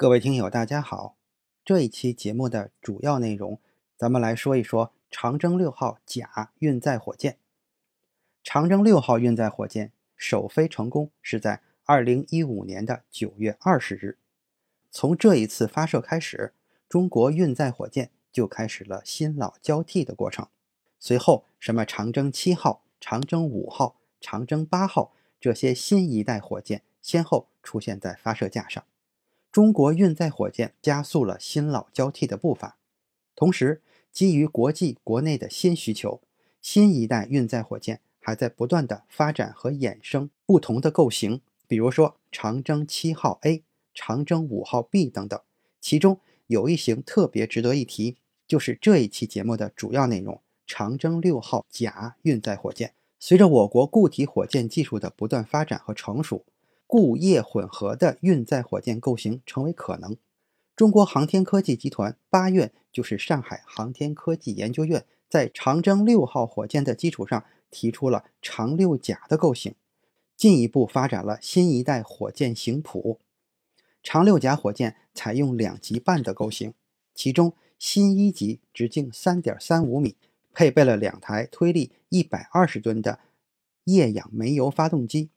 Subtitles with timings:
[0.00, 1.18] 各位听友，大家好。
[1.62, 3.60] 这一期节目的主要内容，
[3.98, 7.36] 咱们来说一说长征六号甲运载火箭。
[8.42, 14.16] 长征六号运载火箭首飞成功是在二零一五年的九月二十日。
[14.90, 16.54] 从这一次发射开始，
[16.88, 20.48] 中国运载火箭就开始了新老交替的过程。
[20.98, 28.82] 随后，什么长征七号、长征五号、长征八号这些新一代火箭先后出现在发射架上。
[29.52, 32.76] 中国运载火箭加速了新老交替的步伐，
[33.34, 36.20] 同时，基于国际国内的新需求，
[36.62, 45.40] 新一代运载火箭还在不断的发展和衍生不同的构型，比如说长征七号 A、长征五号 B 等等。
[45.80, 52.94] 其中有一型特别值得一提，就是这一期节目的主要内容——长征六号甲运载火箭。
[53.18, 56.44] 随着我国固体火箭技术的不断发展和成熟。
[56.90, 60.16] 固液混合的运载火箭构型成为可能。
[60.74, 69.76] 中国航天科技集团八院就是上海航天科技研究院，在长征六号火箭的基础上提出了长六甲的构型，
[70.36, 73.20] 进一步发展了新一代火箭型谱。
[74.02, 76.74] 长六甲火箭采用两级半的构型，
[77.14, 80.16] 其中新一级直径三点三五米，
[80.52, 83.20] 配备了两台推力一百二十吨的
[83.84, 85.30] 液氧煤油发动机。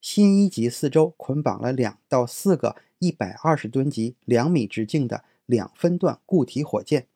[0.00, 7.06] 新一级四周捆绑了两到四个一百二十吨级、两米直径的两分段固体火箭。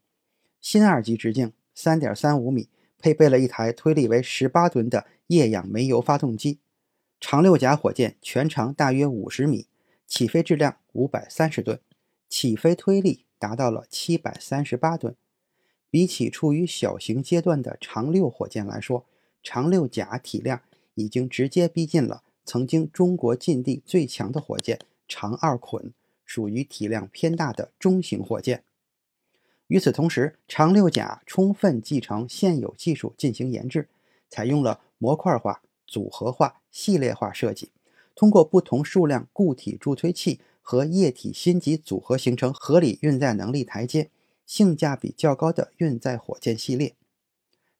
[0.60, 2.68] 新二级直径三点三五米，
[2.98, 6.58] 配备了一台推力为十八吨的液氧煤油发动机。
[7.20, 9.66] 长六甲火箭全长大约五十米，
[10.06, 11.80] 起飞质量五百三十吨，
[12.28, 15.16] 起飞推力达到了七百三十八吨。
[15.90, 19.06] 比起处于小型阶段的长六火箭来说，
[19.42, 20.60] 长六甲体量
[20.94, 22.22] 已经直接逼近了。
[22.44, 24.78] 曾经中国近地最强的火箭
[25.08, 25.92] 长二捆
[26.24, 28.64] 属于体量偏大的中型火箭。
[29.68, 33.88] 与此同时，长六甲充分继承现有技术进行研制，
[34.28, 37.70] 采用了模块化、组合化、系列化设计，
[38.14, 44.10] 通过不同数量固体助推器和液体芯级组合，形成合理运载能力台阶、
[44.44, 46.94] 性价比较高的运载火箭系列。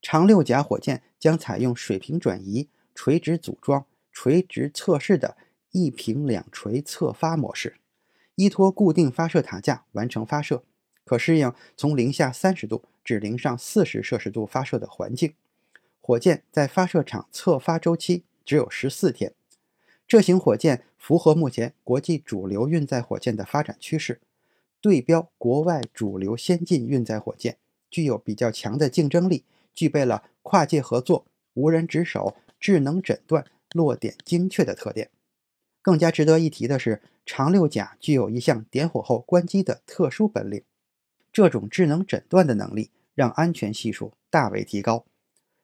[0.01, 3.87] 长六甲火箭将采用水平转移、垂直组装。
[4.15, 5.37] 垂直测试的
[5.73, 7.75] 一平两垂侧发模式，
[8.37, 10.63] 依托固定发射塔架完成发射，
[11.05, 15.35] 可适应从零下三十度至零上四十摄氏度发射的环境。
[16.01, 19.35] 火箭在发射场测发周期只有十四天。
[20.07, 24.21] 这型火箭符合目前国际主流运载火箭的发展趋势，
[24.81, 27.57] 对标国外主流先进运载火箭，
[27.91, 33.45] 具有比较强的竞争力，具备了跨界合作、无人值守、智能诊断。
[33.75, 35.11] 落点精确的特点。
[35.83, 40.63] 更加值得一提的是，长六甲具有一项点火后关机的特殊本领。
[41.31, 45.05] 这种智能诊断的能力让安全系数大为提高。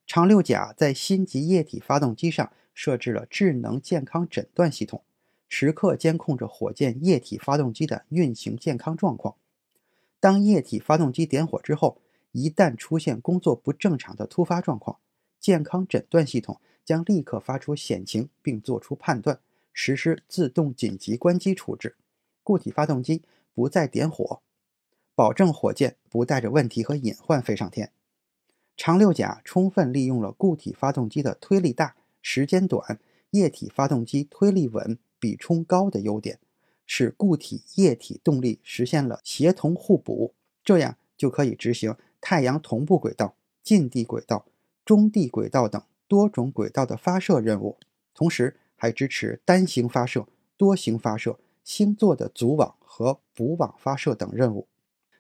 [0.07, 5.05] 长六甲在新级液体发动机上设置了智能健康诊断系统，
[5.49, 9.37] 时刻监控着火箭液体发动机的运行健康状况。
[10.19, 14.99] 当液体发动机点火之后，一旦出现工作不正常的突发状况，
[15.39, 16.61] 健康诊断系统。
[16.85, 19.41] 将立刻发出险情，并作出判断，
[19.73, 21.97] 实施自动紧急关机处置，
[22.43, 23.23] 固体发动机
[23.55, 24.41] 不再点火，
[25.15, 27.93] 保证火箭不带着问题和隐患飞上天。
[28.77, 32.99] 长六甲充分利用了固体发动机的推力大、时间短、
[33.31, 36.39] 液体发动机推力稳、比冲高的优点，
[36.87, 40.35] 使固体液体动力实现了协同互补，
[40.65, 44.47] 这样就可以执行太阳同步轨道、近地轨道、
[44.85, 45.83] 中地轨道等。
[46.11, 47.79] 多种轨道的发射任务，
[48.13, 50.27] 同时还支持单星发射、
[50.57, 54.67] 多星发射、星座的组网和补网发射等任务。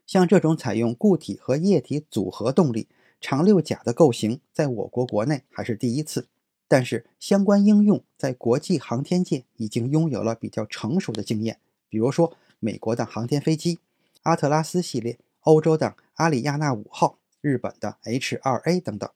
[0.05, 2.89] 像这种采用固体和液体组合动力
[3.21, 6.27] 长六甲的构型，在我国国内还是第一次。
[6.67, 13.79] 但是相关应用在国际航天界已经拥有了比较成熟的经验，比如说美国的航天飞机
[14.25, 19.09] 阿特拉斯系列、欧洲的阿里亚纳五号、日本的 H-2A 等等。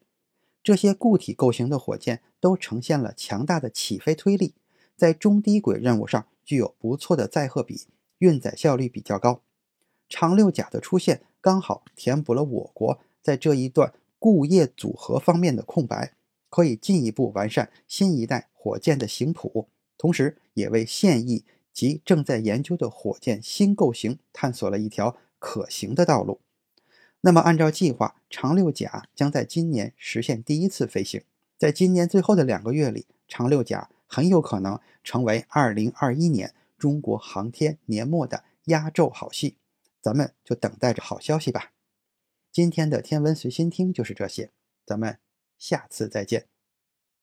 [0.64, 4.54] 这些固体构型的火箭都呈现了强大的起飞推力，
[4.96, 7.82] 在中低轨任务上具有不错的载荷比，
[8.18, 9.42] 运载效率比较高。
[10.08, 16.14] 长六甲的出现刚好填补了我国在这一段固液组合方面的空白，
[16.48, 19.68] 可以进一步完善新一代火箭的型谱，
[19.98, 21.44] 同时也为现役
[21.74, 26.40] 及正在研究的火箭新构型探索了一条可行的道路。
[27.26, 31.24] 那么，按照计划，长六甲将在今年实现第一次飞行。
[31.56, 39.56] 在今年最后的两个月里，长六甲很有可能成为2021年中国航天年末的压轴好戏。
[40.02, 41.72] 咱们就等待着好消息吧。
[42.52, 44.50] 今天的天文随心听就是这些，
[44.84, 45.18] 咱们
[45.56, 46.53] 下次再见。